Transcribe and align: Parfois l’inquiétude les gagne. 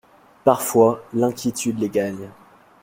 Parfois 0.45 1.03
l’inquiétude 1.13 1.77
les 1.77 1.89
gagne. 1.89 2.27